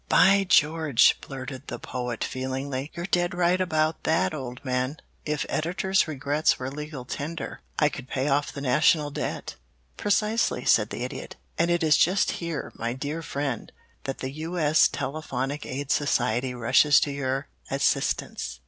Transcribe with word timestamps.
"By 0.09 0.45
George," 0.49 1.15
blurted 1.21 1.67
the 1.67 1.77
Poet 1.77 2.23
feelingly, 2.23 2.91
"you're 2.95 3.05
dead 3.05 3.35
right 3.35 3.61
about 3.61 4.01
that, 4.01 4.33
old 4.33 4.59
man. 4.65 4.97
If 5.27 5.45
editors' 5.47 6.07
regrets 6.07 6.57
were 6.57 6.71
legal 6.71 7.05
tender, 7.05 7.61
I 7.77 7.87
could 7.89 8.09
pay 8.09 8.27
off 8.27 8.51
the 8.51 8.61
national 8.61 9.11
debt." 9.11 9.57
"Precisely," 9.97 10.65
said 10.65 10.89
the 10.89 11.03
Idiot. 11.03 11.35
"And 11.55 11.69
it 11.69 11.83
is 11.83 11.97
just 11.97 12.31
here, 12.41 12.71
my 12.75 12.93
dear 12.93 13.21
friend, 13.21 13.71
that 14.05 14.17
the 14.17 14.31
U. 14.31 14.57
S. 14.57 14.87
Telephonic 14.87 15.67
Aid 15.67 15.91
Society 15.91 16.55
rushes 16.55 16.99
to 17.01 17.11
your 17.11 17.47
assistance. 17.69 18.59